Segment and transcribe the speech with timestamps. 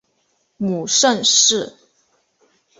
[0.57, 1.75] 母盛氏。